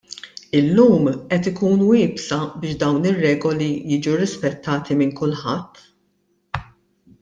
[0.59, 1.03] Illum
[1.33, 5.73] qed ikunu iebsa biex dawn ir-regoli jiġu rispettati minn kulħadd.